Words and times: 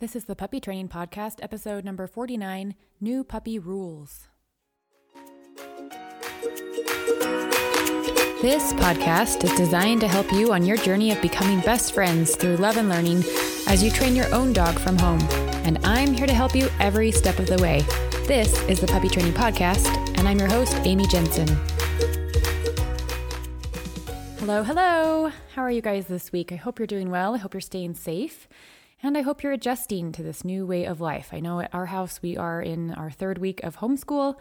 This 0.00 0.14
is 0.14 0.26
the 0.26 0.36
Puppy 0.36 0.60
Training 0.60 0.88
Podcast, 0.88 1.42
episode 1.42 1.84
number 1.84 2.06
49 2.06 2.76
New 3.00 3.24
Puppy 3.24 3.58
Rules. 3.58 4.28
This 8.40 8.72
podcast 8.74 9.42
is 9.42 9.52
designed 9.56 10.00
to 10.02 10.06
help 10.06 10.32
you 10.32 10.52
on 10.52 10.64
your 10.64 10.76
journey 10.76 11.10
of 11.10 11.20
becoming 11.20 11.58
best 11.62 11.94
friends 11.94 12.36
through 12.36 12.58
love 12.58 12.76
and 12.76 12.88
learning 12.88 13.24
as 13.66 13.82
you 13.82 13.90
train 13.90 14.14
your 14.14 14.32
own 14.32 14.52
dog 14.52 14.78
from 14.78 14.96
home. 14.96 15.20
And 15.64 15.84
I'm 15.84 16.14
here 16.14 16.28
to 16.28 16.32
help 16.32 16.54
you 16.54 16.68
every 16.78 17.10
step 17.10 17.40
of 17.40 17.48
the 17.48 17.60
way. 17.60 17.80
This 18.28 18.56
is 18.68 18.80
the 18.80 18.86
Puppy 18.86 19.08
Training 19.08 19.32
Podcast, 19.32 19.88
and 20.16 20.28
I'm 20.28 20.38
your 20.38 20.46
host, 20.46 20.76
Amy 20.84 21.08
Jensen. 21.08 21.48
Hello, 24.38 24.62
hello. 24.62 25.32
How 25.56 25.62
are 25.62 25.72
you 25.72 25.82
guys 25.82 26.06
this 26.06 26.30
week? 26.30 26.52
I 26.52 26.54
hope 26.54 26.78
you're 26.78 26.86
doing 26.86 27.10
well. 27.10 27.34
I 27.34 27.38
hope 27.38 27.52
you're 27.52 27.60
staying 27.60 27.94
safe. 27.94 28.46
And 29.00 29.16
I 29.16 29.20
hope 29.20 29.42
you're 29.42 29.52
adjusting 29.52 30.10
to 30.12 30.24
this 30.24 30.44
new 30.44 30.66
way 30.66 30.84
of 30.84 31.00
life. 31.00 31.28
I 31.32 31.38
know 31.38 31.60
at 31.60 31.72
our 31.72 31.86
house 31.86 32.20
we 32.20 32.36
are 32.36 32.60
in 32.60 32.92
our 32.94 33.10
third 33.10 33.38
week 33.38 33.62
of 33.62 33.76
homeschool, 33.76 34.34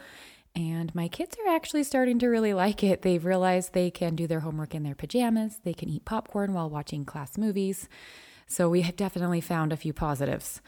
and 0.55 0.93
my 0.95 1.07
kids 1.07 1.37
are 1.45 1.53
actually 1.53 1.83
starting 1.83 2.17
to 2.19 2.27
really 2.27 2.55
like 2.55 2.83
it. 2.83 3.03
They've 3.03 3.23
realized 3.23 3.73
they 3.73 3.91
can 3.91 4.15
do 4.15 4.25
their 4.25 4.39
homework 4.39 4.73
in 4.73 4.81
their 4.81 4.95
pajamas, 4.95 5.59
they 5.63 5.75
can 5.75 5.89
eat 5.89 6.05
popcorn 6.05 6.53
while 6.53 6.71
watching 6.71 7.05
class 7.05 7.37
movies. 7.37 7.87
So 8.47 8.67
we 8.67 8.81
have 8.81 8.95
definitely 8.95 9.41
found 9.41 9.71
a 9.71 9.77
few 9.77 9.93
positives. 9.93 10.59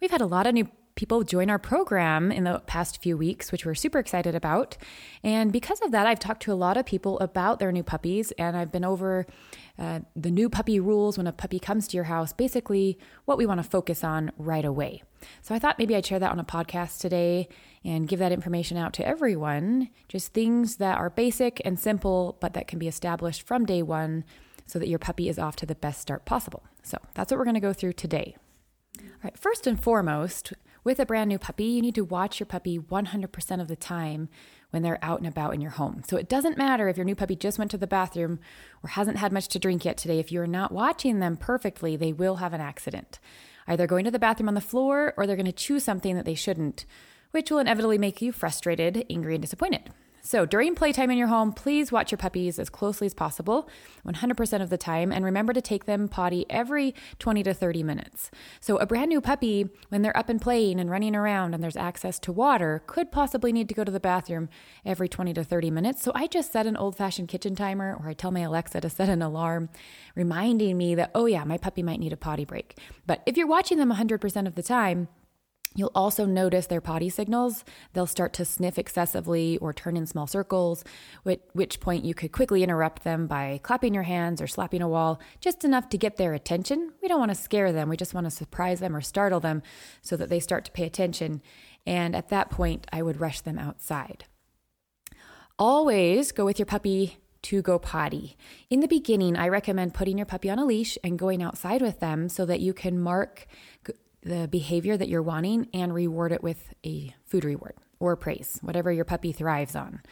We've 0.00 0.10
had 0.10 0.20
a 0.20 0.26
lot 0.26 0.48
of 0.48 0.54
new 0.54 0.68
people 0.96 1.22
join 1.22 1.50
our 1.50 1.58
program 1.58 2.32
in 2.32 2.44
the 2.44 2.58
past 2.66 3.00
few 3.02 3.16
weeks, 3.16 3.52
which 3.52 3.64
we're 3.64 3.74
super 3.74 3.98
excited 3.98 4.34
about. 4.34 4.76
And 5.22 5.52
because 5.52 5.80
of 5.82 5.92
that, 5.92 6.06
I've 6.06 6.18
talked 6.18 6.42
to 6.44 6.52
a 6.52 6.54
lot 6.54 6.78
of 6.78 6.86
people 6.86 7.18
about 7.20 7.58
their 7.58 7.70
new 7.70 7.82
puppies, 7.82 8.32
and 8.32 8.56
I've 8.56 8.72
been 8.72 8.84
over 8.84 9.26
uh, 9.78 10.00
the 10.14 10.30
new 10.30 10.48
puppy 10.48 10.80
rules 10.80 11.18
when 11.18 11.26
a 11.26 11.32
puppy 11.32 11.58
comes 11.58 11.86
to 11.88 11.96
your 11.96 12.04
house, 12.04 12.32
basically 12.32 12.98
what 13.24 13.38
we 13.38 13.46
want 13.46 13.62
to 13.62 13.68
focus 13.68 14.02
on 14.02 14.32
right 14.38 14.64
away. 14.64 15.02
So 15.42 15.54
I 15.54 15.58
thought 15.58 15.78
maybe 15.78 15.94
I'd 15.94 16.06
share 16.06 16.18
that 16.18 16.32
on 16.32 16.40
a 16.40 16.44
podcast 16.44 17.00
today 17.00 17.48
and 17.84 18.08
give 18.08 18.18
that 18.18 18.32
information 18.32 18.76
out 18.76 18.92
to 18.94 19.06
everyone. 19.06 19.90
Just 20.08 20.32
things 20.32 20.76
that 20.76 20.98
are 20.98 21.10
basic 21.10 21.60
and 21.64 21.78
simple, 21.78 22.38
but 22.40 22.54
that 22.54 22.68
can 22.68 22.78
be 22.78 22.88
established 22.88 23.42
from 23.42 23.66
day 23.66 23.82
one 23.82 24.24
so 24.66 24.78
that 24.78 24.88
your 24.88 24.98
puppy 24.98 25.28
is 25.28 25.38
off 25.38 25.56
to 25.56 25.66
the 25.66 25.74
best 25.74 26.00
start 26.00 26.24
possible. 26.24 26.64
So 26.82 26.98
that's 27.14 27.30
what 27.30 27.38
we're 27.38 27.44
going 27.44 27.54
to 27.54 27.60
go 27.60 27.72
through 27.72 27.94
today. 27.94 28.36
All 28.98 29.04
right, 29.22 29.38
first 29.38 29.66
and 29.66 29.80
foremost, 29.80 30.52
with 30.86 31.00
a 31.00 31.04
brand 31.04 31.28
new 31.28 31.36
puppy, 31.36 31.64
you 31.64 31.82
need 31.82 31.96
to 31.96 32.04
watch 32.04 32.38
your 32.38 32.46
puppy 32.46 32.78
100% 32.78 33.60
of 33.60 33.66
the 33.66 33.74
time 33.74 34.28
when 34.70 34.84
they're 34.84 35.00
out 35.02 35.18
and 35.18 35.26
about 35.26 35.52
in 35.52 35.60
your 35.60 35.72
home. 35.72 36.00
So 36.08 36.16
it 36.16 36.28
doesn't 36.28 36.56
matter 36.56 36.88
if 36.88 36.96
your 36.96 37.04
new 37.04 37.16
puppy 37.16 37.34
just 37.34 37.58
went 37.58 37.72
to 37.72 37.76
the 37.76 37.88
bathroom 37.88 38.38
or 38.84 38.90
hasn't 38.90 39.16
had 39.16 39.32
much 39.32 39.48
to 39.48 39.58
drink 39.58 39.84
yet 39.84 39.96
today. 39.96 40.20
If 40.20 40.30
you're 40.30 40.46
not 40.46 40.70
watching 40.70 41.18
them 41.18 41.36
perfectly, 41.36 41.96
they 41.96 42.12
will 42.12 42.36
have 42.36 42.52
an 42.52 42.60
accident. 42.60 43.18
Either 43.66 43.88
going 43.88 44.04
to 44.04 44.12
the 44.12 44.20
bathroom 44.20 44.46
on 44.48 44.54
the 44.54 44.60
floor 44.60 45.12
or 45.16 45.26
they're 45.26 45.34
going 45.34 45.46
to 45.46 45.52
chew 45.52 45.80
something 45.80 46.14
that 46.14 46.24
they 46.24 46.36
shouldn't, 46.36 46.86
which 47.32 47.50
will 47.50 47.58
inevitably 47.58 47.98
make 47.98 48.22
you 48.22 48.30
frustrated, 48.30 49.04
angry, 49.10 49.34
and 49.34 49.42
disappointed. 49.42 49.90
So 50.26 50.44
during 50.44 50.74
playtime 50.74 51.12
in 51.12 51.18
your 51.18 51.28
home, 51.28 51.52
please 51.52 51.92
watch 51.92 52.10
your 52.10 52.18
puppies 52.18 52.58
as 52.58 52.68
closely 52.68 53.06
as 53.06 53.14
possible, 53.14 53.68
100% 54.04 54.60
of 54.60 54.70
the 54.70 54.76
time, 54.76 55.12
and 55.12 55.24
remember 55.24 55.52
to 55.52 55.60
take 55.60 55.84
them 55.84 56.08
potty 56.08 56.44
every 56.50 56.96
20 57.20 57.44
to 57.44 57.54
30 57.54 57.84
minutes. 57.84 58.32
So 58.60 58.76
a 58.78 58.86
brand 58.86 59.08
new 59.08 59.20
puppy, 59.20 59.68
when 59.88 60.02
they're 60.02 60.16
up 60.16 60.28
and 60.28 60.42
playing 60.42 60.80
and 60.80 60.90
running 60.90 61.14
around 61.14 61.54
and 61.54 61.62
there's 61.62 61.76
access 61.76 62.18
to 62.18 62.32
water, 62.32 62.82
could 62.88 63.12
possibly 63.12 63.52
need 63.52 63.68
to 63.68 63.74
go 63.74 63.84
to 63.84 63.92
the 63.92 64.00
bathroom 64.00 64.48
every 64.84 65.08
20 65.08 65.32
to 65.34 65.44
30 65.44 65.70
minutes. 65.70 66.02
So 66.02 66.10
I 66.12 66.26
just 66.26 66.50
set 66.50 66.66
an 66.66 66.76
old 66.76 66.96
fashioned 66.96 67.28
kitchen 67.28 67.54
timer, 67.54 67.96
or 68.00 68.08
I 68.08 68.12
tell 68.12 68.32
my 68.32 68.40
Alexa 68.40 68.80
to 68.80 68.90
set 68.90 69.08
an 69.08 69.22
alarm 69.22 69.68
reminding 70.16 70.76
me 70.76 70.96
that, 70.96 71.12
oh 71.14 71.26
yeah, 71.26 71.44
my 71.44 71.56
puppy 71.56 71.84
might 71.84 72.00
need 72.00 72.12
a 72.12 72.16
potty 72.16 72.44
break. 72.44 72.76
But 73.06 73.22
if 73.26 73.36
you're 73.36 73.46
watching 73.46 73.78
them 73.78 73.92
100% 73.92 74.46
of 74.48 74.56
the 74.56 74.62
time, 74.64 75.06
You'll 75.76 75.92
also 75.94 76.24
notice 76.24 76.66
their 76.66 76.80
potty 76.80 77.10
signals. 77.10 77.62
They'll 77.92 78.06
start 78.06 78.32
to 78.34 78.44
sniff 78.44 78.78
excessively 78.78 79.58
or 79.58 79.72
turn 79.72 79.96
in 79.96 80.06
small 80.06 80.26
circles, 80.26 80.82
at 81.26 81.40
which 81.52 81.80
point 81.80 82.04
you 82.04 82.14
could 82.14 82.32
quickly 82.32 82.62
interrupt 82.62 83.04
them 83.04 83.26
by 83.26 83.60
clapping 83.62 83.92
your 83.92 84.04
hands 84.04 84.40
or 84.40 84.46
slapping 84.46 84.80
a 84.80 84.88
wall, 84.88 85.20
just 85.38 85.64
enough 85.64 85.90
to 85.90 85.98
get 85.98 86.16
their 86.16 86.32
attention. 86.32 86.92
We 87.02 87.08
don't 87.08 87.20
want 87.20 87.30
to 87.30 87.34
scare 87.34 87.72
them, 87.72 87.90
we 87.90 87.96
just 87.96 88.14
want 88.14 88.24
to 88.24 88.30
surprise 88.30 88.80
them 88.80 88.96
or 88.96 89.02
startle 89.02 89.40
them 89.40 89.62
so 90.00 90.16
that 90.16 90.30
they 90.30 90.40
start 90.40 90.64
to 90.64 90.72
pay 90.72 90.84
attention. 90.84 91.42
And 91.86 92.16
at 92.16 92.30
that 92.30 92.50
point, 92.50 92.86
I 92.92 93.02
would 93.02 93.20
rush 93.20 93.42
them 93.42 93.58
outside. 93.58 94.24
Always 95.58 96.32
go 96.32 96.44
with 96.44 96.58
your 96.58 96.66
puppy 96.66 97.18
to 97.42 97.62
go 97.62 97.78
potty. 97.78 98.36
In 98.70 98.80
the 98.80 98.88
beginning, 98.88 99.36
I 99.36 99.48
recommend 99.48 99.94
putting 99.94 100.18
your 100.18 100.26
puppy 100.26 100.50
on 100.50 100.58
a 100.58 100.64
leash 100.64 100.98
and 101.04 101.18
going 101.18 101.42
outside 101.42 101.80
with 101.80 102.00
them 102.00 102.28
so 102.28 102.44
that 102.44 102.60
you 102.60 102.74
can 102.74 102.98
mark 102.98 103.46
the 104.26 104.48
behavior 104.48 104.96
that 104.96 105.08
you're 105.08 105.22
wanting 105.22 105.68
and 105.72 105.94
reward 105.94 106.32
it 106.32 106.42
with 106.42 106.74
a 106.84 107.14
food 107.24 107.44
reward 107.44 107.74
or 108.00 108.16
praise, 108.16 108.58
whatever 108.60 108.90
your 108.92 109.04
puppy 109.04 109.32
thrives 109.32 109.76
on. 109.76 110.02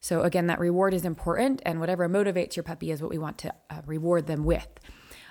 So, 0.00 0.22
again, 0.22 0.46
that 0.48 0.58
reward 0.58 0.94
is 0.94 1.04
important, 1.04 1.62
and 1.64 1.80
whatever 1.80 2.08
motivates 2.08 2.54
your 2.54 2.64
puppy 2.64 2.90
is 2.90 3.00
what 3.00 3.10
we 3.10 3.18
want 3.18 3.38
to 3.38 3.54
uh, 3.70 3.82
reward 3.86 4.26
them 4.26 4.44
with. 4.44 4.68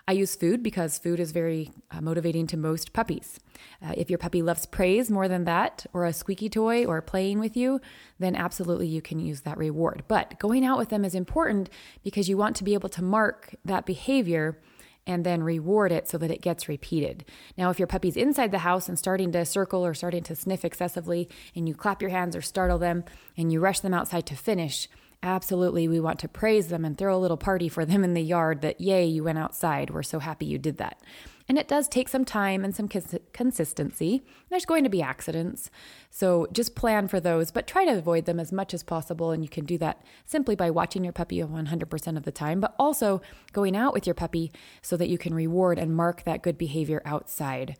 I 0.08 0.14
use 0.14 0.36
food 0.36 0.64
because 0.64 0.98
food 0.98 1.20
is 1.20 1.32
very 1.32 1.72
uh, 1.92 2.02
motivating 2.02 2.48
to 2.48 2.58
most 2.58 2.92
puppies. 2.92 3.40
Uh, 3.86 3.94
if 3.96 4.10
your 4.10 4.18
puppy 4.18 4.42
loves 4.42 4.66
praise 4.66 5.12
more 5.12 5.28
than 5.28 5.44
that, 5.44 5.86
or 5.94 6.06
a 6.06 6.14
squeaky 6.14 6.50
toy, 6.50 6.86
or 6.86 7.02
playing 7.02 7.40
with 7.40 7.56
you, 7.56 7.80
then 8.18 8.36
absolutely 8.36 8.88
you 8.88 9.02
can 9.02 9.20
use 9.20 9.42
that 9.42 9.58
reward. 9.58 10.04
But 10.08 10.40
going 10.40 10.66
out 10.66 10.80
with 10.80 10.90
them 10.90 11.06
is 11.06 11.14
important 11.14 11.70
because 12.04 12.28
you 12.28 12.38
want 12.38 12.56
to 12.56 12.64
be 12.64 12.74
able 12.74 12.90
to 12.90 13.04
mark 13.04 13.56
that 13.64 13.86
behavior 13.86 14.60
and 15.08 15.26
then 15.26 15.44
reward 15.44 15.92
it 15.92 16.08
so 16.08 16.18
that 16.18 16.32
it 16.32 16.42
gets 16.42 16.70
repeated. 16.70 17.26
Now, 17.58 17.70
if 17.70 17.80
your 17.80 17.88
puppy's 17.88 18.18
inside 18.18 18.52
the 18.52 18.60
house 18.60 18.88
and 18.88 18.98
starting 18.98 19.32
to 19.32 19.46
circle 19.46 19.86
or 19.86 19.94
starting 19.94 20.24
to 20.24 20.36
sniff 20.36 20.64
excessively, 20.64 21.30
and 21.56 21.68
you 21.68 21.76
clap 21.76 22.02
your 22.02 22.12
hands 22.12 22.36
or 22.36 22.42
startle 22.42 22.78
them 22.78 23.04
and 23.38 23.52
you 23.52 23.60
rush 23.60 23.80
them 23.80 23.94
outside 23.94 24.26
to 24.28 24.36
finish, 24.36 24.88
absolutely 25.24 25.88
we 25.88 26.00
want 26.00 26.20
to 26.20 26.28
praise 26.28 26.68
them 26.68 26.86
and 26.86 26.98
throw 26.98 27.16
a 27.16 27.20
little 27.20 27.38
party 27.38 27.70
for 27.70 27.86
them 27.86 28.04
in 28.04 28.14
the 28.14 28.22
yard 28.22 28.62
that, 28.62 28.80
yay, 28.80 29.06
you 29.06 29.24
went 29.24 29.38
outside. 29.38 29.90
We're 29.90 30.04
so 30.04 30.20
happy 30.20 30.46
you 30.46 30.58
did 30.58 30.78
that. 30.78 31.02
And 31.48 31.58
it 31.58 31.68
does 31.68 31.88
take 31.88 32.10
some 32.10 32.26
time 32.26 32.64
and 32.64 32.76
some 32.76 32.88
cons- 32.88 33.16
consistency. 33.34 34.24
There's 34.50 34.66
going 34.66 34.84
to 34.84 34.90
be 34.90 35.02
accidents. 35.02 35.70
So 36.10 36.48
just 36.52 36.76
plan 36.76 37.08
for 37.08 37.20
those, 37.20 37.52
but 37.52 37.68
try 37.68 37.86
to 37.86 37.98
avoid 37.98 38.26
them 38.26 38.40
as 38.40 38.52
much 38.52 38.74
as 38.74 38.84
possible. 38.84 39.32
And 39.32 39.44
you 39.44 39.50
can 39.50 39.66
do 39.66 39.78
that 39.80 40.02
simply 40.26 40.56
by 40.56 40.70
watching 40.70 41.04
your 41.04 41.14
puppy 41.14 41.40
100% 41.40 42.18
of 42.18 42.24
the 42.24 42.32
time, 42.32 42.60
but 42.60 42.76
also 42.78 43.22
going 43.54 43.76
out 43.76 43.94
with 43.94 44.06
your 44.06 44.14
puppy 44.14 44.52
so 44.82 44.98
that 44.98 45.10
you 45.10 45.18
can 45.18 45.34
reward 45.34 45.80
and 45.80 45.96
mark 45.96 46.24
that 46.24 46.44
good 46.44 46.58
behavior 46.58 47.02
outside. 47.06 47.78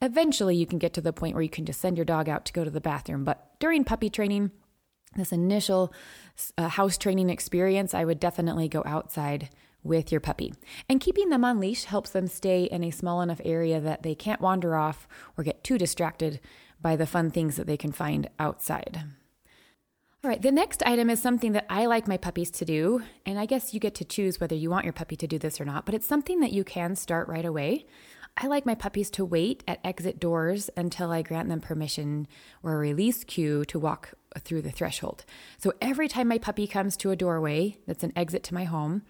Eventually, 0.00 0.56
you 0.56 0.66
can 0.66 0.78
get 0.78 0.92
to 0.94 1.00
the 1.00 1.12
point 1.12 1.34
where 1.34 1.42
you 1.42 1.48
can 1.48 1.66
just 1.66 1.80
send 1.80 1.96
your 1.96 2.04
dog 2.04 2.28
out 2.28 2.44
to 2.46 2.52
go 2.52 2.64
to 2.64 2.70
the 2.70 2.80
bathroom. 2.80 3.24
But 3.24 3.58
during 3.58 3.84
puppy 3.84 4.10
training, 4.10 4.50
this 5.16 5.32
initial 5.32 5.92
uh, 6.58 6.68
house 6.68 6.98
training 6.98 7.30
experience, 7.30 7.94
I 7.94 8.04
would 8.04 8.20
definitely 8.20 8.68
go 8.68 8.82
outside 8.84 9.48
with 9.84 10.10
your 10.10 10.20
puppy. 10.20 10.52
And 10.88 11.00
keeping 11.00 11.28
them 11.28 11.44
on 11.44 11.60
leash 11.60 11.84
helps 11.84 12.10
them 12.10 12.26
stay 12.26 12.64
in 12.64 12.82
a 12.82 12.90
small 12.90 13.20
enough 13.20 13.40
area 13.44 13.78
that 13.80 14.02
they 14.02 14.14
can't 14.14 14.40
wander 14.40 14.74
off 14.74 15.06
or 15.36 15.44
get 15.44 15.62
too 15.62 15.78
distracted 15.78 16.40
by 16.80 16.96
the 16.96 17.06
fun 17.06 17.30
things 17.30 17.56
that 17.56 17.66
they 17.66 17.76
can 17.76 17.92
find 17.92 18.28
outside. 18.38 19.04
All 20.24 20.30
right, 20.30 20.40
the 20.40 20.50
next 20.50 20.82
item 20.86 21.10
is 21.10 21.20
something 21.20 21.52
that 21.52 21.66
I 21.68 21.84
like 21.84 22.08
my 22.08 22.16
puppies 22.16 22.50
to 22.52 22.64
do. 22.64 23.02
And 23.26 23.38
I 23.38 23.44
guess 23.44 23.74
you 23.74 23.78
get 23.78 23.94
to 23.96 24.06
choose 24.06 24.40
whether 24.40 24.54
you 24.54 24.70
want 24.70 24.84
your 24.84 24.94
puppy 24.94 25.16
to 25.16 25.26
do 25.26 25.38
this 25.38 25.60
or 25.60 25.66
not, 25.66 25.84
but 25.84 25.94
it's 25.94 26.06
something 26.06 26.40
that 26.40 26.52
you 26.52 26.64
can 26.64 26.96
start 26.96 27.28
right 27.28 27.44
away. 27.44 27.84
I 28.36 28.48
like 28.48 28.66
my 28.66 28.74
puppies 28.74 29.10
to 29.10 29.24
wait 29.24 29.62
at 29.68 29.80
exit 29.84 30.18
doors 30.18 30.70
until 30.76 31.12
I 31.12 31.22
grant 31.22 31.50
them 31.50 31.60
permission 31.60 32.26
or 32.62 32.72
a 32.72 32.78
release 32.78 33.22
cue 33.22 33.64
to 33.66 33.78
walk 33.78 34.14
through 34.40 34.62
the 34.62 34.70
threshold. 34.70 35.24
So 35.58 35.72
every 35.80 36.08
time 36.08 36.28
my 36.28 36.38
puppy 36.38 36.66
comes 36.66 36.96
to 36.98 37.10
a 37.10 37.16
doorway 37.16 37.78
that's 37.86 38.04
an 38.04 38.12
exit 38.16 38.42
to 38.44 38.54
my 38.54 38.64
home, 38.64 39.02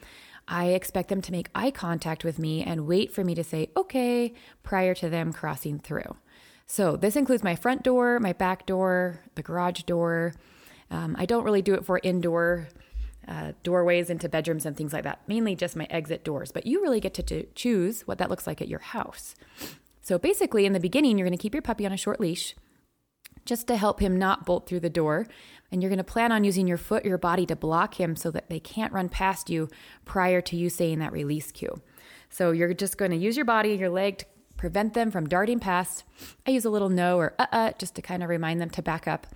I 0.47 0.67
expect 0.67 1.09
them 1.09 1.23
to 1.23 1.33
make 1.33 1.49
eye 1.55 1.71
contact 1.71 2.25
with 2.25 2.39
me 2.39 2.62
and 2.62 2.87
wait 2.87 3.12
for 3.12 3.25
me 3.25 3.34
to 3.34 3.45
say, 3.45 3.71
okay, 3.77 4.34
prior 4.63 4.95
to 4.95 5.09
them 5.09 5.33
crossing 5.33 5.79
through. 5.79 6.16
So 6.66 6.97
this 6.97 7.16
includes 7.16 7.43
my 7.43 7.57
front 7.57 7.83
door, 7.83 8.21
my 8.21 8.33
back 8.33 8.66
door, 8.66 9.21
the 9.34 9.43
garage 9.43 9.83
door. 9.83 10.34
Um, 10.91 11.16
I 11.19 11.27
don't 11.27 11.45
really 11.45 11.63
do 11.63 11.75
it 11.75 11.84
for 11.84 12.01
indoor 12.03 12.69
uh, 13.27 13.53
doorways 13.63 14.10
into 14.10 14.28
bedrooms 14.28 14.66
and 14.66 14.77
things 14.77 14.93
like 14.93 15.04
that, 15.04 15.21
mainly 15.27 15.57
just 15.57 15.77
my 15.77 15.87
exit 15.89 16.25
doors, 16.25 16.53
but 16.53 16.66
you 16.66 16.83
really 16.83 17.01
get 17.01 17.15
to, 17.15 17.22
to 17.22 17.47
choose 17.54 18.03
what 18.03 18.19
that 18.19 18.28
looks 18.28 18.47
like 18.47 18.60
at 18.60 18.69
your 18.69 18.81
house. 18.81 19.34
So 20.03 20.19
basically, 20.19 20.66
in 20.66 20.75
the 20.75 20.81
beginning, 20.81 21.16
you're 21.16 21.27
going 21.27 21.37
to 21.37 21.43
keep 21.43 21.54
your 21.54 21.63
puppy 21.63 21.87
on 21.87 21.93
a 21.93 21.97
short 21.97 22.21
leash 22.21 22.54
just 23.45 23.67
to 23.69 23.77
help 23.77 24.01
him 24.01 24.17
not 24.19 24.47
bolt 24.47 24.67
through 24.67 24.81
the 24.81 24.91
door. 24.91 25.27
And 25.71 25.83
you're 25.83 25.91
going 25.91 25.99
to 25.99 26.05
plan 26.05 26.33
on 26.33 26.45
using 26.45 26.69
your 26.69 26.77
foot, 26.77 27.05
your 27.05 27.19
body 27.19 27.47
to 27.47 27.57
block 27.57 27.99
him 27.99 28.17
so 28.17 28.31
that 28.31 28.49
they 28.49 28.61
can't 28.61 28.93
run 28.93 29.09
past 29.09 29.51
you 29.51 29.69
prior 30.05 30.41
to 30.43 30.57
you 30.57 30.71
saying 30.71 31.01
that 31.01 31.13
release 31.13 31.51
cue. 31.51 31.81
So 32.29 32.53
you're 32.53 32.75
just 32.75 32.97
going 32.97 33.11
to 33.11 33.17
use 33.17 33.37
your 33.37 33.45
body 33.45 33.75
your 33.75 33.91
leg 33.91 34.19
to 34.19 34.27
prevent 34.57 34.95
them 34.95 35.11
from 35.11 35.29
darting 35.29 35.59
past. 35.59 36.05
I 36.47 36.51
use 36.53 36.65
a 36.65 36.71
little 36.71 36.89
no 36.89 37.19
or 37.19 37.35
uh 37.39 37.47
uh 37.53 37.73
just 37.79 37.95
to 37.97 38.03
kind 38.03 38.23
of 38.23 38.29
remind 38.29 38.61
them 38.61 38.71
to 38.71 38.83
back 38.83 39.09
up. 39.09 39.27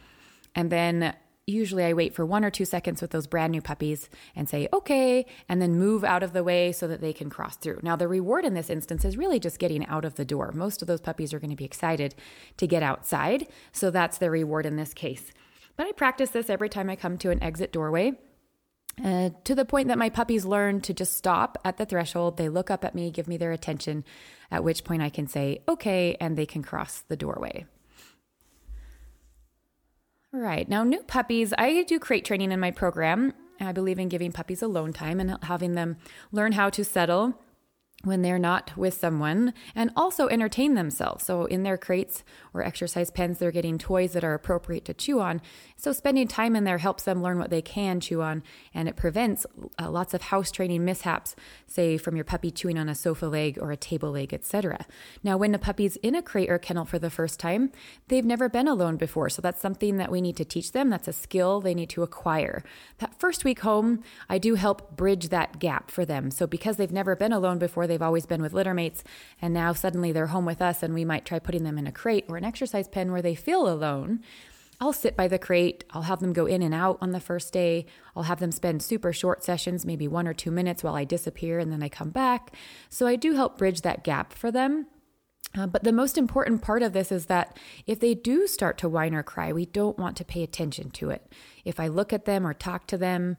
And 0.55 0.71
then 0.71 1.15
usually 1.49 1.85
I 1.85 1.93
wait 1.93 2.15
for 2.15 2.25
one 2.25 2.45
or 2.45 2.51
two 2.51 2.65
seconds 2.65 3.01
with 3.01 3.11
those 3.11 3.27
brand 3.27 3.53
new 3.53 3.63
puppies 3.63 4.09
and 4.37 4.49
say, 4.49 4.69
okay, 4.73 5.27
and 5.49 5.61
then 5.61 5.79
move 5.79 6.05
out 6.05 6.23
of 6.23 6.33
the 6.33 6.45
way 6.45 6.73
so 6.73 6.87
that 6.89 7.01
they 7.01 7.13
can 7.13 7.31
cross 7.31 7.57
through. 7.57 7.81
Now, 7.83 7.97
the 7.97 8.09
reward 8.09 8.45
in 8.45 8.55
this 8.55 8.71
instance 8.71 9.05
is 9.05 9.17
really 9.17 9.41
just 9.41 9.59
getting 9.59 9.87
out 9.87 10.05
of 10.05 10.17
the 10.17 10.25
door. 10.25 10.53
Most 10.53 10.83
of 10.83 10.89
those 10.89 11.01
puppies 11.01 11.33
are 11.33 11.41
going 11.41 11.51
to 11.51 11.57
be 11.57 11.65
excited 11.65 12.15
to 12.57 12.67
get 12.67 12.83
outside. 12.83 13.49
So 13.73 13.91
that's 13.91 14.19
the 14.19 14.31
reward 14.31 14.67
in 14.67 14.77
this 14.77 14.95
case. 14.95 15.33
But 15.77 15.87
I 15.87 15.93
practice 15.93 16.31
this 16.31 16.51
every 16.51 16.69
time 16.69 16.91
I 16.91 16.97
come 16.97 17.19
to 17.19 17.31
an 17.31 17.43
exit 17.43 17.73
doorway. 17.73 18.13
Uh, 19.05 19.31
to 19.45 19.55
the 19.55 19.65
point 19.65 19.87
that 19.87 19.99
my 19.99 20.11
puppies 20.11 20.45
learn 20.45 20.81
to 20.81 20.93
just 20.93 21.17
stop 21.17 21.57
at 21.65 21.77
the 21.77 21.87
threshold. 21.87 22.37
They 22.37 22.49
look 22.49 22.69
up 22.69 22.85
at 22.85 22.97
me, 22.97 23.13
give 23.13 23.29
me 23.29 23.37
their 23.37 23.53
attention, 23.53 24.05
at 24.51 24.65
which 24.65 24.83
point 24.83 25.03
I 25.03 25.09
can 25.09 25.29
say, 25.29 25.63
okay, 25.69 26.17
and 26.21 26.37
they 26.37 26.47
can 26.47 26.65
cross 26.65 27.01
the 27.07 27.17
doorway. 27.17 27.67
Right. 30.33 30.69
Now, 30.69 30.85
new 30.85 31.03
puppies, 31.03 31.55
I 31.57 31.85
do 31.85 31.99
crate 31.99 32.25
training 32.25 32.53
in 32.53 32.61
my 32.61 32.71
program. 32.71 33.33
I 33.61 33.73
believe 33.73 33.99
in 33.99 34.09
giving 34.09 34.31
puppies 34.31 34.63
alone 34.63 34.93
time 34.93 35.21
and 35.21 35.37
having 35.43 35.73
them 35.73 35.97
learn 36.31 36.53
how 36.53 36.71
to 36.71 36.85
settle 36.85 37.35
when 38.05 38.23
they're 38.23 38.39
not 38.39 38.77
with 38.77 38.95
someone 38.95 39.53
and 39.75 39.91
also 39.97 40.29
entertain 40.29 40.75
themselves. 40.75 41.25
So, 41.25 41.47
in 41.47 41.65
their 41.65 41.77
crates 41.77 42.23
or 42.55 42.63
exercise 42.63 43.11
pens, 43.11 43.39
they're 43.39 43.51
getting 43.51 43.77
toys 43.77 44.13
that 44.13 44.23
are 44.23 44.35
appropriate 44.35 44.85
to 44.85 44.95
chew 44.95 45.21
on. 45.21 45.41
So, 45.77 45.93
spending 45.93 46.29
time 46.29 46.55
in 46.55 46.63
there 46.63 46.79
helps 46.79 47.03
them 47.03 47.23
learn 47.23 47.39
what 47.39 47.51
they 47.51 47.63
can 47.63 47.99
chew 47.99 48.23
on 48.23 48.45
and 48.73 48.89
it 48.89 48.95
prevents 48.95 49.47
uh, 49.81 49.91
lots 49.91 50.15
of 50.15 50.23
house 50.23 50.53
training 50.53 50.85
mishaps, 50.85 51.35
say 51.67 51.99
from 51.99 52.15
your 52.15 52.25
puppy 52.25 52.53
chewing 52.53 52.79
on 52.79 52.89
a 52.89 52.95
sofa 52.95 53.27
leg 53.27 53.59
or 53.61 53.73
a 53.73 53.77
table 53.77 54.13
leg, 54.13 54.33
etc. 54.33 54.87
Now, 55.25 55.37
when 55.37 55.55
a 55.55 55.59
puppy's 55.59 55.97
in 55.97 56.15
a 56.15 56.23
crate 56.23 56.51
or 56.51 56.59
kennel 56.59 56.85
for 56.85 57.01
the 57.01 57.11
first 57.11 57.41
time, 57.41 57.73
they've 58.07 58.25
never 58.25 58.49
been 58.49 58.69
alone 58.69 58.97
before. 58.97 59.29
So, 59.29 59.43
that's 59.43 59.61
something 59.61 59.97
that 59.97 60.13
we 60.13 60.21
need 60.21 60.37
to 60.37 60.45
teach 60.45 60.71
them. 60.71 60.89
That's 60.89 61.09
a 61.09 61.13
skill 61.13 61.61
they 61.61 61.75
need 61.75 61.91
to 61.91 62.05
acquire. 62.05 62.63
That 62.99 63.19
first 63.19 63.45
week 63.45 63.61
home, 63.61 64.05
I 64.29 64.39
do 64.39 64.55
help 64.55 64.97
bridge 64.97 65.31
that 65.31 65.59
gap 65.59 65.91
for 65.91 66.05
them. 66.05 66.31
So, 66.31 66.47
because 66.47 66.77
they've 66.77 66.93
never 66.93 67.17
been 67.17 67.33
alone 67.33 67.59
before, 67.59 67.88
they've 67.89 68.01
always 68.01 68.27
been 68.27 68.43
with 68.43 68.53
littermates, 68.53 69.03
and 69.43 69.53
now 69.53 69.73
suddenly 69.73 70.13
they're 70.13 70.29
home 70.29 70.45
with 70.45 70.63
us, 70.63 70.83
and 70.83 70.95
we 70.95 71.05
might 71.05 71.25
try 71.25 71.41
putting 71.41 71.65
them 71.65 71.79
in 71.79 71.87
a 71.89 71.93
crate 71.93 72.27
or 72.29 72.37
an 72.37 72.45
exercise 72.45 72.87
pen 72.87 73.11
where 73.11 73.23
they 73.23 73.35
feel 73.35 73.69
alone. 73.69 74.21
I'll 74.81 74.93
sit 74.93 75.17
by 75.17 75.27
the 75.27 75.39
crate. 75.39 75.85
I'll 75.91 76.03
have 76.03 76.21
them 76.21 76.33
go 76.33 76.47
in 76.47 76.63
and 76.63 76.73
out 76.73 76.99
on 77.01 77.11
the 77.11 77.21
first 77.21 77.53
day. 77.53 77.87
I'll 78.15 78.25
have 78.25 78.39
them 78.39 78.53
spend 78.53 78.83
super 78.83 79.13
short 79.13 79.43
sessions, 79.43 79.85
maybe 79.85 80.07
one 80.07 80.29
or 80.29 80.35
two 80.35 80.53
minutes 80.53 80.85
while 80.85 80.95
I 80.95 81.05
disappear 81.05 81.59
and 81.59 81.73
then 81.73 81.83
I 81.83 81.89
come 81.89 82.11
back. 82.11 82.55
So 82.89 83.07
I 83.07 83.17
do 83.17 83.35
help 83.35 83.59
bridge 83.59 83.81
that 83.81 84.05
gap 84.05 84.33
for 84.33 84.53
them. 84.53 84.87
Uh, 85.57 85.67
but 85.67 85.83
the 85.83 85.93
most 85.93 86.19
important 86.19 86.63
part 86.63 86.83
of 86.83 86.93
this 86.93 87.11
is 87.11 87.27
that 87.27 87.57
if 87.87 87.99
they 87.99 88.15
do 88.15 88.47
start 88.47 88.79
to 88.79 88.89
whine 88.89 89.15
or 89.15 89.23
cry, 89.23 89.53
we 89.53 89.67
don't 89.67 89.99
want 89.99 90.17
to 90.19 90.25
pay 90.25 90.43
attention 90.43 90.91
to 90.91 91.11
it. 91.11 91.33
If 91.65 91.81
I 91.81 91.89
look 91.89 92.13
at 92.13 92.27
them 92.27 92.47
or 92.47 92.55
talk 92.55 92.87
to 92.89 92.99
them, 92.99 93.37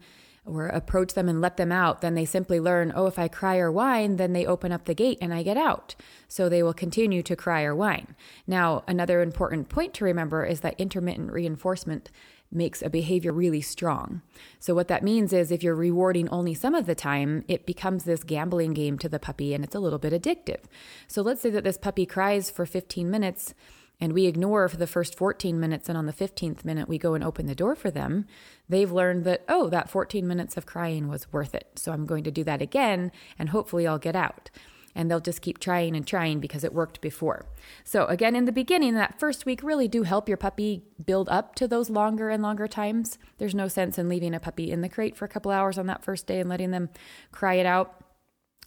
or 0.49 0.67
approach 0.67 1.13
them 1.13 1.29
and 1.29 1.41
let 1.41 1.57
them 1.57 1.71
out, 1.71 2.01
then 2.01 2.15
they 2.15 2.25
simply 2.25 2.59
learn, 2.59 2.91
oh, 2.95 3.07
if 3.07 3.19
I 3.19 3.27
cry 3.27 3.57
or 3.57 3.71
whine, 3.71 4.17
then 4.17 4.33
they 4.33 4.45
open 4.45 4.71
up 4.71 4.85
the 4.85 4.93
gate 4.93 5.17
and 5.21 5.33
I 5.33 5.43
get 5.43 5.57
out. 5.57 5.95
So 6.27 6.49
they 6.49 6.63
will 6.63 6.73
continue 6.73 7.21
to 7.23 7.35
cry 7.35 7.63
or 7.63 7.75
whine. 7.75 8.15
Now, 8.47 8.83
another 8.87 9.21
important 9.21 9.69
point 9.69 9.93
to 9.95 10.05
remember 10.05 10.45
is 10.45 10.61
that 10.61 10.79
intermittent 10.79 11.31
reinforcement 11.31 12.09
makes 12.51 12.81
a 12.81 12.89
behavior 12.89 13.31
really 13.31 13.61
strong. 13.61 14.21
So, 14.59 14.73
what 14.73 14.87
that 14.87 15.03
means 15.03 15.33
is 15.33 15.51
if 15.51 15.61
you're 15.61 15.75
rewarding 15.75 16.27
only 16.29 16.53
some 16.53 16.73
of 16.73 16.85
the 16.85 16.95
time, 16.95 17.43
it 17.47 17.65
becomes 17.65 18.03
this 18.03 18.23
gambling 18.23 18.73
game 18.73 18.97
to 18.99 19.09
the 19.09 19.19
puppy 19.19 19.53
and 19.53 19.63
it's 19.63 19.75
a 19.75 19.79
little 19.79 19.99
bit 19.99 20.13
addictive. 20.13 20.61
So, 21.07 21.21
let's 21.21 21.41
say 21.41 21.49
that 21.51 21.63
this 21.63 21.77
puppy 21.77 22.05
cries 22.05 22.49
for 22.49 22.65
15 22.65 23.09
minutes 23.09 23.53
and 24.01 24.13
we 24.13 24.25
ignore 24.25 24.67
for 24.69 24.77
the 24.77 24.87
first 24.87 25.15
14 25.15 25.59
minutes 25.59 25.89
and 25.89 25.97
on 25.97 26.05
the 26.05 26.13
15th 26.13 26.63
minute 26.63 26.87
we 26.87 26.97
go 26.97 27.13
and 27.13 27.23
open 27.23 27.47
the 27.47 27.55
door 27.55 27.75
for 27.75 27.91
them, 27.91 28.25
they've 28.67 28.91
learned 28.91 29.25
that, 29.25 29.43
oh, 29.49 29.69
that 29.69 29.89
14 29.89 30.27
minutes 30.27 30.55
of 30.55 30.65
crying 30.65 31.07
was 31.07 31.31
worth 31.33 31.53
it. 31.53 31.67
So 31.77 31.91
I'm 31.91 32.05
going 32.05 32.23
to 32.23 32.31
do 32.31 32.43
that 32.45 32.61
again 32.61 33.11
and 33.37 33.49
hopefully 33.49 33.85
I'll 33.85 33.99
get 33.99 34.15
out. 34.15 34.49
And 34.95 35.09
they'll 35.09 35.19
just 35.19 35.43
keep 35.43 35.59
trying 35.59 35.95
and 35.95 36.05
trying 36.05 36.39
because 36.39 36.63
it 36.63 36.73
worked 36.73 36.99
before. 36.99 37.45
So, 37.83 38.05
again, 38.07 38.35
in 38.35 38.45
the 38.45 38.51
beginning, 38.51 38.95
that 38.95 39.19
first 39.19 39.45
week, 39.45 39.61
really 39.61 39.87
do 39.87 40.01
help 40.01 40.27
your 40.27 40.35
puppy 40.35 40.81
build 41.05 41.29
up 41.29 41.53
to 41.55 41.67
those 41.67 41.91
longer 41.91 42.31
and 42.31 42.41
longer 42.41 42.67
times. 42.67 43.19
There's 43.37 43.53
no 43.53 43.67
sense 43.67 43.99
in 43.99 44.09
leaving 44.09 44.33
a 44.33 44.39
puppy 44.39 44.71
in 44.71 44.81
the 44.81 44.89
crate 44.89 45.15
for 45.15 45.25
a 45.25 45.29
couple 45.29 45.51
hours 45.51 45.77
on 45.77 45.85
that 45.85 46.03
first 46.03 46.25
day 46.25 46.39
and 46.39 46.49
letting 46.49 46.71
them 46.71 46.89
cry 47.31 47.53
it 47.53 47.67
out 47.67 48.03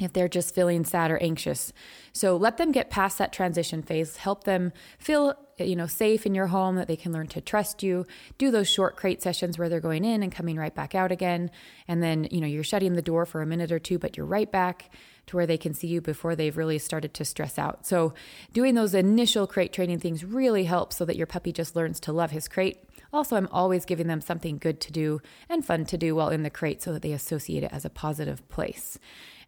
if 0.02 0.12
they're 0.12 0.28
just 0.28 0.54
feeling 0.54 0.84
sad 0.84 1.10
or 1.10 1.18
anxious. 1.22 1.72
So 2.12 2.36
let 2.36 2.56
them 2.56 2.72
get 2.72 2.90
past 2.90 3.18
that 3.18 3.32
transition 3.32 3.82
phase, 3.82 4.18
help 4.18 4.44
them 4.44 4.72
feel, 4.98 5.34
you 5.58 5.76
know, 5.76 5.86
safe 5.86 6.26
in 6.26 6.34
your 6.34 6.48
home 6.48 6.76
that 6.76 6.88
they 6.88 6.96
can 6.96 7.12
learn 7.12 7.28
to 7.28 7.40
trust 7.40 7.82
you. 7.82 8.06
Do 8.38 8.50
those 8.50 8.68
short 8.68 8.96
crate 8.96 9.22
sessions 9.22 9.58
where 9.58 9.68
they're 9.68 9.80
going 9.80 10.04
in 10.04 10.22
and 10.22 10.30
coming 10.30 10.56
right 10.56 10.74
back 10.74 10.94
out 10.94 11.12
again. 11.12 11.50
And 11.88 12.02
then, 12.02 12.28
you 12.30 12.40
know, 12.40 12.46
you're 12.46 12.64
shutting 12.64 12.94
the 12.94 13.02
door 13.02 13.26
for 13.26 13.42
a 13.42 13.46
minute 13.46 13.72
or 13.72 13.78
two, 13.78 13.98
but 13.98 14.16
you're 14.16 14.26
right 14.26 14.50
back 14.50 14.90
to 15.32 15.36
where 15.36 15.46
they 15.46 15.58
can 15.58 15.74
see 15.74 15.88
you 15.88 16.00
before 16.00 16.36
they've 16.36 16.56
really 16.56 16.78
started 16.78 17.12
to 17.14 17.24
stress 17.24 17.58
out. 17.58 17.84
So 17.86 18.14
doing 18.52 18.74
those 18.74 18.94
initial 18.94 19.46
crate 19.46 19.72
training 19.72 19.98
things 19.98 20.24
really 20.24 20.64
helps 20.64 20.96
so 20.96 21.04
that 21.06 21.16
your 21.16 21.26
puppy 21.26 21.52
just 21.52 21.74
learns 21.74 21.98
to 22.00 22.12
love 22.12 22.30
his 22.30 22.48
crate. 22.48 22.84
Also, 23.12 23.36
I'm 23.36 23.48
always 23.48 23.84
giving 23.84 24.06
them 24.06 24.20
something 24.20 24.56
good 24.58 24.80
to 24.82 24.92
do 24.92 25.20
and 25.48 25.64
fun 25.64 25.84
to 25.86 25.98
do 25.98 26.14
while 26.14 26.28
in 26.28 26.44
the 26.44 26.50
crate 26.50 26.82
so 26.82 26.92
that 26.92 27.02
they 27.02 27.12
associate 27.12 27.62
it 27.62 27.72
as 27.72 27.84
a 27.84 27.90
positive 27.90 28.46
place. 28.48 28.98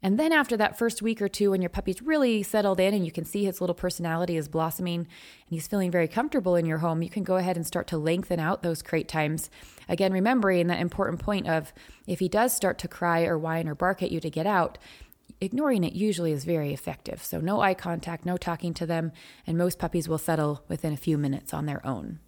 And 0.02 0.19
then 0.19 0.32
after 0.32 0.54
that 0.58 0.76
first 0.76 1.00
week 1.00 1.22
or 1.22 1.31
two, 1.31 1.50
when 1.50 1.62
your 1.62 1.70
puppy's 1.70 2.02
really 2.02 2.42
settled 2.42 2.78
in 2.78 2.92
and 2.92 3.06
you 3.06 3.10
can 3.10 3.25
see 3.25 3.44
his 3.44 3.62
little 3.62 3.75
personality 3.75 4.36
is 4.36 4.48
blossoming 4.48 5.00
and 5.00 5.06
he's 5.46 5.66
feeling 5.66 5.90
very 5.90 6.08
comfortable 6.08 6.56
in 6.56 6.66
your 6.66 6.78
home, 6.78 7.00
you 7.00 7.08
can 7.08 7.25
go 7.25 7.36
ahead 7.36 7.56
and 7.56 7.66
start 7.66 7.86
to 7.86 7.96
lengthen 7.96 8.38
out 8.38 8.62
those 8.62 8.82
crate 8.82 9.08
times. 9.08 9.48
Again, 9.88 10.12
remembering 10.12 10.66
that 10.66 10.78
important 10.78 11.20
point 11.20 11.48
of 11.48 11.72
if 12.06 12.19
he 12.19 12.28
does 12.28 12.54
start 12.54 12.78
to 12.81 12.88
cry 12.88 13.25
or 13.25 13.38
whine 13.38 13.66
or 13.66 13.75
bark 13.75 14.02
at 14.02 14.10
you 14.10 14.20
to 14.20 14.28
get 14.28 14.46
out, 14.46 14.76
ignoring 15.40 15.84
it 15.84 15.92
usually 15.92 16.32
is 16.32 16.44
very 16.44 16.72
effective. 16.72 17.22
So, 17.22 17.40
no 17.40 17.60
eye 17.60 17.75
contact, 17.75 18.25
no 18.25 18.36
talking 18.36 18.75
to 18.75 18.86
them, 18.86 19.12
and 19.46 19.58
most 19.58 19.78
puppies 19.78 20.08
will 20.08 20.19
settle 20.19 20.64
within 20.69 20.92
a 20.92 20.98
few 20.98 21.19
minutes 21.19 21.52
on 21.54 21.66
their 21.66 21.84
own. 21.86 22.20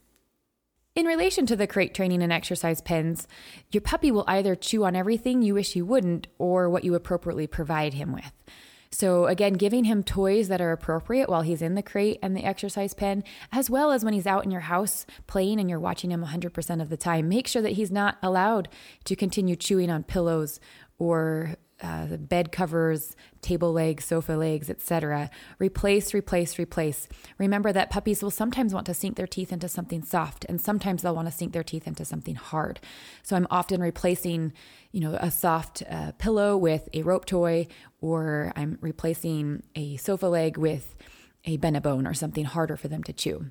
In 0.94 1.04
relation 1.04 1.44
to 1.46 1.56
the 1.56 1.66
crate 1.66 1.92
training 1.92 2.22
and 2.22 2.32
exercise 2.32 2.80
pens, 2.80 3.28
your 3.70 3.82
puppy 3.82 4.10
will 4.10 4.24
either 4.26 4.54
chew 4.54 4.84
on 4.84 4.96
everything 4.96 5.42
you 5.42 5.52
wish 5.52 5.74
he 5.74 5.82
wouldn't 5.82 6.26
or 6.38 6.70
what 6.70 6.84
you 6.84 6.94
appropriately 6.94 7.46
provide 7.46 7.92
him 7.92 8.12
with. 8.12 8.32
So, 8.90 9.26
again, 9.26 9.54
giving 9.54 9.84
him 9.84 10.02
toys 10.02 10.48
that 10.48 10.62
are 10.62 10.72
appropriate 10.72 11.28
while 11.28 11.42
he's 11.42 11.60
in 11.60 11.74
the 11.74 11.82
crate 11.82 12.18
and 12.22 12.34
the 12.34 12.44
exercise 12.44 12.94
pen, 12.94 13.24
as 13.52 13.68
well 13.68 13.90
as 13.90 14.04
when 14.04 14.14
he's 14.14 14.26
out 14.26 14.46
in 14.46 14.50
your 14.50 14.62
house 14.62 15.04
playing 15.26 15.60
and 15.60 15.68
you're 15.68 15.78
watching 15.78 16.10
him 16.10 16.24
100% 16.24 16.80
of 16.80 16.88
the 16.88 16.96
time. 16.96 17.28
Make 17.28 17.46
sure 17.46 17.60
that 17.60 17.72
he's 17.72 17.90
not 17.90 18.16
allowed 18.22 18.70
to 19.04 19.14
continue 19.14 19.54
chewing 19.54 19.90
on 19.90 20.02
pillows 20.02 20.60
or 20.98 21.56
uh, 21.82 22.16
bed 22.16 22.52
covers, 22.52 23.16
table 23.42 23.72
legs, 23.72 24.04
sofa 24.04 24.32
legs, 24.32 24.70
etc. 24.70 25.30
Replace, 25.58 26.14
replace, 26.14 26.58
replace. 26.58 27.08
Remember 27.38 27.72
that 27.72 27.90
puppies 27.90 28.22
will 28.22 28.30
sometimes 28.30 28.72
want 28.72 28.86
to 28.86 28.94
sink 28.94 29.16
their 29.16 29.26
teeth 29.26 29.52
into 29.52 29.68
something 29.68 30.02
soft, 30.02 30.44
and 30.48 30.60
sometimes 30.60 31.02
they'll 31.02 31.14
want 31.14 31.28
to 31.28 31.34
sink 31.34 31.52
their 31.52 31.62
teeth 31.62 31.86
into 31.86 32.04
something 32.04 32.34
hard. 32.34 32.80
So 33.22 33.36
I'm 33.36 33.46
often 33.50 33.80
replacing, 33.80 34.52
you 34.92 35.00
know, 35.00 35.14
a 35.20 35.30
soft 35.30 35.82
uh, 35.90 36.12
pillow 36.12 36.56
with 36.56 36.88
a 36.94 37.02
rope 37.02 37.26
toy, 37.26 37.66
or 38.00 38.52
I'm 38.56 38.78
replacing 38.80 39.62
a 39.74 39.96
sofa 39.96 40.26
leg 40.26 40.56
with 40.56 40.94
a 41.44 41.58
Benebone 41.58 42.08
or 42.08 42.14
something 42.14 42.44
harder 42.44 42.76
for 42.76 42.88
them 42.88 43.02
to 43.04 43.12
chew. 43.12 43.46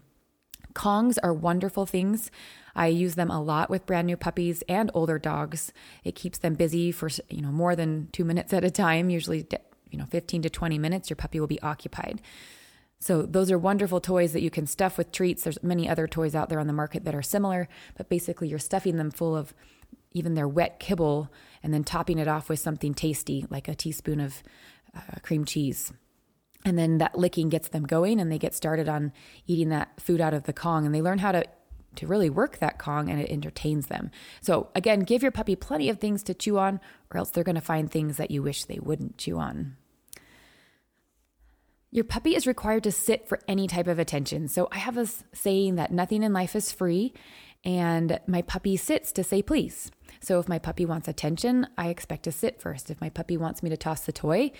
Kongs 0.76 1.18
are 1.24 1.34
wonderful 1.34 1.86
things. 1.86 2.30
I 2.76 2.88
use 2.88 3.16
them 3.16 3.32
a 3.32 3.42
lot 3.42 3.70
with 3.70 3.86
brand 3.86 4.06
new 4.06 4.18
puppies 4.18 4.62
and 4.68 4.92
older 4.94 5.18
dogs. 5.18 5.74
It 6.04 6.14
keeps 6.14 6.38
them 6.38 6.54
busy 6.54 6.92
for, 6.92 7.10
you 7.30 7.42
know, 7.42 7.52
more 7.52 7.76
than 7.76 8.10
2 8.12 8.24
minutes 8.26 8.54
at 8.54 8.64
a 8.64 8.70
time, 8.70 9.10
usually 9.10 9.48
you 9.90 9.98
know, 9.98 10.06
15 10.06 10.42
to 10.42 10.50
20 10.50 10.78
minutes 10.78 11.10
your 11.10 11.16
puppy 11.16 11.40
will 11.40 11.48
be 11.48 11.62
occupied. 11.62 12.22
So 13.00 13.22
those 13.22 13.52
are 13.52 13.58
wonderful 13.58 14.02
toys 14.02 14.34
that 14.34 14.42
you 14.42 14.50
can 14.50 14.68
stuff 14.68 14.98
with 14.98 15.12
treats. 15.12 15.44
There's 15.44 15.62
many 15.64 15.88
other 15.88 16.08
toys 16.08 16.36
out 16.36 16.50
there 16.50 16.60
on 16.60 16.68
the 16.68 16.74
market 16.74 17.06
that 17.06 17.16
are 17.16 17.22
similar, 17.22 17.70
but 17.96 18.10
basically 18.10 18.50
you're 18.50 18.60
stuffing 18.60 18.98
them 18.98 19.12
full 19.12 19.36
of 19.36 19.54
even 20.12 20.34
their 20.34 20.48
wet 20.48 20.80
kibble 20.80 21.32
and 21.64 21.74
then 21.74 21.84
topping 21.84 22.20
it 22.20 22.28
off 22.28 22.50
with 22.50 22.60
something 22.60 22.94
tasty 22.94 23.46
like 23.50 23.68
a 23.68 23.76
teaspoon 23.76 24.20
of 24.20 24.44
uh, 24.96 25.20
cream 25.22 25.46
cheese 25.46 25.94
and 26.66 26.78
then 26.78 26.98
that 26.98 27.18
licking 27.18 27.48
gets 27.48 27.70
them 27.70 27.84
going 27.84 28.20
and 28.20 28.32
they 28.32 28.40
get 28.40 28.56
started 28.56 28.90
on 28.90 29.14
eating 29.46 29.70
that 29.70 30.02
food 30.02 30.20
out 30.20 30.34
of 30.34 30.44
the 30.44 30.54
Kong 30.54 30.86
and 30.86 30.94
they 30.94 31.02
learn 31.02 31.20
how 31.20 31.32
to 31.32 31.46
to 31.96 32.08
really 32.08 32.30
work 32.30 32.58
that 32.58 32.78
Kong 32.78 33.10
and 33.10 33.22
it 33.22 33.32
entertains 33.32 33.88
them. 33.88 34.12
So 34.42 34.70
again, 34.76 35.02
give 35.02 35.22
your 35.22 35.32
puppy 35.32 35.56
plenty 35.56 35.90
of 35.90 36.00
things 36.00 36.24
to 36.24 36.34
chew 36.34 36.58
on 36.58 36.82
or 37.10 37.18
else 37.18 37.30
they're 37.30 37.46
going 37.46 37.56
to 37.56 37.62
find 37.62 37.90
things 37.90 38.18
that 38.18 38.32
you 38.32 38.44
wish 38.44 38.66
they 38.66 38.80
wouldn't 38.80 39.18
chew 39.18 39.38
on. 39.38 39.78
Your 41.92 42.04
puppy 42.04 42.36
is 42.36 42.46
required 42.46 42.84
to 42.84 42.92
sit 42.92 43.30
for 43.30 43.40
any 43.48 43.68
type 43.68 43.88
of 43.88 43.98
attention. 43.98 44.50
So 44.50 44.68
I 44.74 44.80
have 44.80 44.98
a 44.98 45.08
saying 45.32 45.76
that 45.76 45.94
nothing 45.94 46.22
in 46.22 46.34
life 46.34 46.54
is 46.54 46.74
free 46.74 47.14
and 47.64 48.20
my 48.28 48.42
puppy 48.42 48.76
sits 48.76 49.14
to 49.14 49.24
say 49.24 49.42
please. 49.42 49.90
So 50.20 50.40
if 50.40 50.50
my 50.50 50.60
puppy 50.60 50.86
wants 50.86 51.08
attention, 51.08 51.68
I 51.78 51.88
expect 51.88 52.24
to 52.24 52.32
sit 52.32 52.60
first. 52.60 52.92
If 52.92 53.00
my 53.00 53.10
puppy 53.10 53.38
wants 53.38 53.64
me 53.64 53.70
to 53.70 53.78
toss 53.78 54.02
the 54.02 54.12
toy, 54.12 54.52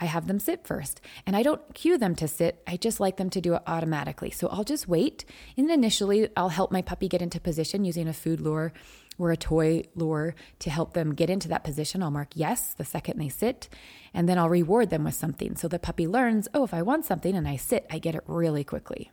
I 0.00 0.06
have 0.06 0.26
them 0.26 0.40
sit 0.40 0.66
first. 0.66 1.00
And 1.26 1.36
I 1.36 1.42
don't 1.42 1.74
cue 1.74 1.98
them 1.98 2.14
to 2.16 2.26
sit, 2.26 2.62
I 2.66 2.76
just 2.76 2.98
like 3.00 3.18
them 3.18 3.30
to 3.30 3.40
do 3.40 3.54
it 3.54 3.62
automatically. 3.66 4.30
So 4.30 4.48
I'll 4.48 4.64
just 4.64 4.88
wait. 4.88 5.24
And 5.56 5.70
initially, 5.70 6.28
I'll 6.36 6.48
help 6.48 6.72
my 6.72 6.82
puppy 6.82 7.06
get 7.08 7.22
into 7.22 7.38
position 7.38 7.84
using 7.84 8.08
a 8.08 8.12
food 8.12 8.40
lure 8.40 8.72
or 9.18 9.30
a 9.30 9.36
toy 9.36 9.82
lure 9.94 10.34
to 10.60 10.70
help 10.70 10.94
them 10.94 11.14
get 11.14 11.28
into 11.28 11.48
that 11.48 11.62
position. 11.62 12.02
I'll 12.02 12.10
mark 12.10 12.30
yes 12.34 12.72
the 12.72 12.86
second 12.86 13.18
they 13.18 13.28
sit, 13.28 13.68
and 14.14 14.26
then 14.26 14.38
I'll 14.38 14.48
reward 14.48 14.88
them 14.88 15.04
with 15.04 15.14
something. 15.14 15.56
So 15.56 15.68
the 15.68 15.78
puppy 15.78 16.06
learns, 16.06 16.48
oh, 16.54 16.64
if 16.64 16.72
I 16.72 16.80
want 16.80 17.04
something 17.04 17.36
and 17.36 17.46
I 17.46 17.56
sit, 17.56 17.86
I 17.90 17.98
get 17.98 18.14
it 18.14 18.24
really 18.26 18.64
quickly. 18.64 19.10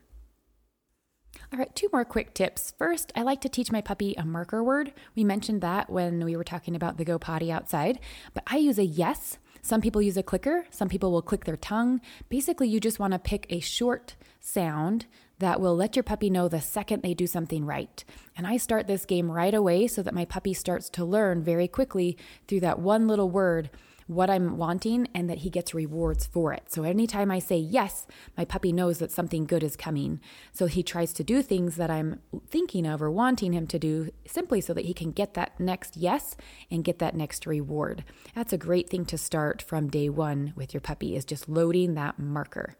All 1.51 1.59
right, 1.59 1.73
two 1.75 1.89
more 1.93 2.03
quick 2.03 2.33
tips. 2.33 2.73
First, 2.77 3.11
I 3.15 3.21
like 3.21 3.41
to 3.41 3.49
teach 3.49 3.71
my 3.71 3.79
puppy 3.79 4.13
a 4.15 4.25
marker 4.25 4.63
word. 4.63 4.91
We 5.15 5.23
mentioned 5.23 5.61
that 5.61 5.89
when 5.89 6.25
we 6.25 6.35
were 6.35 6.43
talking 6.43 6.75
about 6.75 6.97
the 6.97 7.05
go 7.05 7.17
potty 7.17 7.51
outside, 7.51 7.99
but 8.33 8.43
I 8.47 8.57
use 8.57 8.77
a 8.77 8.85
yes. 8.85 9.37
Some 9.67 9.81
people 9.81 10.01
use 10.01 10.15
a 10.15 10.23
clicker, 10.23 10.65
some 10.69 10.87
people 10.87 11.11
will 11.11 11.21
click 11.21 11.43
their 11.43 11.57
tongue. 11.57 11.99
Basically, 12.29 12.69
you 12.69 12.79
just 12.79 12.99
want 12.99 13.11
to 13.11 13.19
pick 13.19 13.45
a 13.49 13.59
short 13.59 14.15
sound 14.39 15.07
that 15.39 15.59
will 15.59 15.75
let 15.75 15.97
your 15.97 16.03
puppy 16.03 16.29
know 16.29 16.47
the 16.47 16.61
second 16.61 17.03
they 17.03 17.13
do 17.13 17.27
something 17.27 17.65
right. 17.65 18.01
And 18.37 18.47
I 18.47 18.55
start 18.55 18.87
this 18.87 19.03
game 19.03 19.29
right 19.29 19.53
away 19.53 19.87
so 19.87 20.01
that 20.03 20.13
my 20.13 20.23
puppy 20.23 20.53
starts 20.53 20.89
to 20.91 21.03
learn 21.03 21.43
very 21.43 21.67
quickly 21.67 22.15
through 22.47 22.61
that 22.61 22.79
one 22.79 23.09
little 23.09 23.29
word 23.29 23.69
what 24.07 24.29
I'm 24.29 24.57
wanting 24.57 25.07
and 25.13 25.29
that 25.29 25.39
he 25.39 25.49
gets 25.49 25.73
rewards 25.73 26.25
for 26.25 26.53
it. 26.53 26.71
So 26.71 26.83
anytime 26.83 27.29
I 27.29 27.39
say 27.39 27.57
yes, 27.57 28.07
my 28.37 28.45
puppy 28.45 28.71
knows 28.71 28.99
that 28.99 29.11
something 29.11 29.45
good 29.45 29.63
is 29.63 29.75
coming. 29.75 30.19
So 30.51 30.65
he 30.65 30.81
tries 30.81 31.13
to 31.13 31.23
do 31.23 31.41
things 31.41 31.75
that 31.75 31.91
I'm 31.91 32.21
thinking 32.49 32.87
of 32.87 33.01
or 33.01 33.11
wanting 33.11 33.53
him 33.53 33.67
to 33.67 33.77
do 33.79 34.09
simply 34.25 34.61
so 34.61 34.73
that 34.73 34.85
he 34.85 34.93
can 34.93 35.11
get 35.11 35.33
that 35.35 35.59
next 35.59 35.97
yes 35.97 36.35
and 36.71 36.83
get 36.83 36.99
that 36.99 37.15
next 37.15 37.45
reward. 37.45 38.03
That's 38.33 38.53
a 38.53 38.57
great 38.57 38.89
thing 38.89 39.05
to 39.05 39.17
start 39.17 39.61
from 39.61 39.89
day 39.89 40.09
one 40.09 40.53
with 40.55 40.73
your 40.73 40.81
puppy 40.81 41.15
is 41.15 41.25
just 41.25 41.49
loading 41.49 41.93
that 41.95 42.17
marker. 42.17 42.75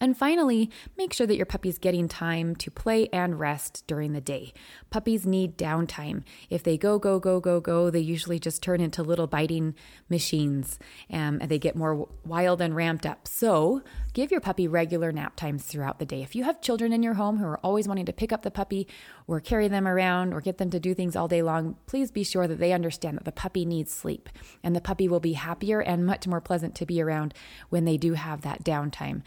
And 0.00 0.16
finally, 0.16 0.70
make 0.96 1.12
sure 1.12 1.26
that 1.26 1.36
your 1.36 1.46
puppy's 1.46 1.78
getting 1.78 2.08
time 2.08 2.56
to 2.56 2.70
play 2.70 3.08
and 3.12 3.38
rest 3.38 3.84
during 3.86 4.12
the 4.12 4.20
day. 4.20 4.52
Puppies 4.90 5.26
need 5.26 5.56
downtime. 5.56 6.22
If 6.50 6.62
they 6.62 6.76
go, 6.76 6.98
go, 6.98 7.18
go, 7.18 7.40
go, 7.40 7.60
go, 7.60 7.90
they 7.90 8.00
usually 8.00 8.38
just 8.38 8.62
turn 8.62 8.80
into 8.80 9.02
little 9.02 9.26
biting 9.26 9.74
machines 10.08 10.78
um, 11.10 11.38
and 11.40 11.48
they 11.48 11.58
get 11.58 11.76
more 11.76 12.08
wild 12.24 12.60
and 12.60 12.74
ramped 12.74 13.06
up. 13.06 13.28
So 13.28 13.82
give 14.12 14.30
your 14.30 14.40
puppy 14.40 14.66
regular 14.66 15.12
nap 15.12 15.36
times 15.36 15.64
throughout 15.64 15.98
the 15.98 16.06
day. 16.06 16.22
If 16.22 16.34
you 16.34 16.44
have 16.44 16.60
children 16.60 16.92
in 16.92 17.02
your 17.02 17.14
home 17.14 17.38
who 17.38 17.46
are 17.46 17.58
always 17.58 17.86
wanting 17.86 18.06
to 18.06 18.12
pick 18.12 18.32
up 18.32 18.42
the 18.42 18.50
puppy 18.50 18.88
or 19.26 19.40
carry 19.40 19.68
them 19.68 19.86
around 19.86 20.32
or 20.32 20.40
get 20.40 20.58
them 20.58 20.70
to 20.70 20.80
do 20.80 20.94
things 20.94 21.14
all 21.14 21.28
day 21.28 21.42
long, 21.42 21.76
please 21.86 22.10
be 22.10 22.24
sure 22.24 22.46
that 22.46 22.58
they 22.58 22.72
understand 22.72 23.16
that 23.16 23.24
the 23.24 23.32
puppy 23.32 23.64
needs 23.64 23.92
sleep 23.92 24.28
and 24.62 24.74
the 24.74 24.80
puppy 24.80 25.08
will 25.08 25.20
be 25.20 25.34
happier 25.34 25.80
and 25.80 26.06
much 26.06 26.26
more 26.26 26.40
pleasant 26.40 26.74
to 26.74 26.86
be 26.86 27.00
around 27.00 27.34
when 27.68 27.84
they 27.84 27.96
do 27.96 28.14
have 28.14 28.42
that 28.42 28.64
downtime. 28.64 29.22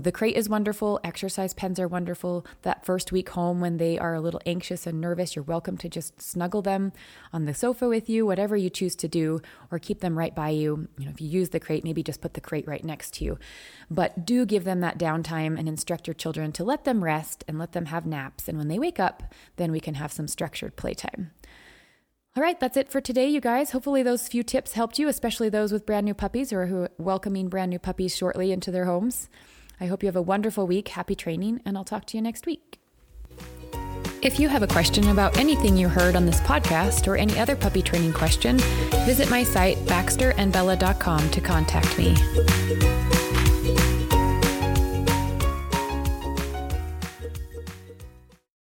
The 0.00 0.12
crate 0.12 0.36
is 0.36 0.48
wonderful. 0.48 1.00
Exercise 1.02 1.54
pens 1.54 1.80
are 1.80 1.88
wonderful. 1.88 2.46
That 2.62 2.84
first 2.84 3.10
week 3.10 3.30
home 3.30 3.60
when 3.60 3.78
they 3.78 3.98
are 3.98 4.14
a 4.14 4.20
little 4.20 4.40
anxious 4.46 4.86
and 4.86 5.00
nervous, 5.00 5.34
you're 5.34 5.42
welcome 5.42 5.76
to 5.78 5.88
just 5.88 6.20
snuggle 6.22 6.62
them 6.62 6.92
on 7.32 7.46
the 7.46 7.54
sofa 7.54 7.88
with 7.88 8.08
you, 8.08 8.24
whatever 8.24 8.56
you 8.56 8.70
choose 8.70 8.94
to 8.96 9.08
do, 9.08 9.40
or 9.70 9.78
keep 9.78 10.00
them 10.00 10.18
right 10.18 10.34
by 10.34 10.50
you. 10.50 10.88
You 10.98 11.06
know, 11.06 11.10
if 11.10 11.20
you 11.20 11.28
use 11.28 11.48
the 11.48 11.60
crate, 11.60 11.84
maybe 11.84 12.02
just 12.02 12.20
put 12.20 12.34
the 12.34 12.40
crate 12.40 12.68
right 12.68 12.84
next 12.84 13.14
to 13.14 13.24
you. 13.24 13.38
But 13.90 14.24
do 14.24 14.46
give 14.46 14.64
them 14.64 14.80
that 14.80 14.98
downtime 14.98 15.58
and 15.58 15.68
instruct 15.68 16.06
your 16.06 16.14
children 16.14 16.52
to 16.52 16.64
let 16.64 16.84
them 16.84 17.02
rest 17.02 17.44
and 17.48 17.58
let 17.58 17.72
them 17.72 17.86
have 17.86 18.06
naps. 18.06 18.48
And 18.48 18.56
when 18.56 18.68
they 18.68 18.78
wake 18.78 19.00
up, 19.00 19.34
then 19.56 19.72
we 19.72 19.80
can 19.80 19.94
have 19.94 20.12
some 20.12 20.28
structured 20.28 20.76
playtime. 20.76 21.32
All 22.36 22.42
right, 22.42 22.60
that's 22.60 22.76
it 22.76 22.88
for 22.88 23.00
today, 23.00 23.28
you 23.28 23.40
guys. 23.40 23.72
Hopefully, 23.72 24.02
those 24.04 24.28
few 24.28 24.44
tips 24.44 24.74
helped 24.74 24.98
you, 24.98 25.08
especially 25.08 25.48
those 25.48 25.72
with 25.72 25.86
brand 25.86 26.04
new 26.04 26.14
puppies 26.14 26.52
or 26.52 26.66
who 26.66 26.82
are 26.82 26.90
welcoming 26.98 27.48
brand 27.48 27.70
new 27.70 27.80
puppies 27.80 28.14
shortly 28.14 28.52
into 28.52 28.70
their 28.70 28.84
homes. 28.84 29.28
I 29.80 29.86
hope 29.86 30.02
you 30.02 30.06
have 30.08 30.16
a 30.16 30.22
wonderful 30.22 30.66
week. 30.66 30.88
Happy 30.88 31.14
training, 31.14 31.60
and 31.64 31.76
I'll 31.76 31.84
talk 31.84 32.04
to 32.06 32.16
you 32.16 32.22
next 32.22 32.46
week. 32.46 32.78
If 34.20 34.40
you 34.40 34.48
have 34.48 34.64
a 34.64 34.66
question 34.66 35.08
about 35.10 35.38
anything 35.38 35.76
you 35.76 35.88
heard 35.88 36.16
on 36.16 36.26
this 36.26 36.40
podcast 36.40 37.06
or 37.06 37.16
any 37.16 37.38
other 37.38 37.54
puppy 37.54 37.82
training 37.82 38.12
question, 38.12 38.58
visit 39.06 39.30
my 39.30 39.44
site 39.44 39.76
baxterandbella.com 39.86 41.30
to 41.30 41.40
contact 41.40 41.96
me. 41.96 42.16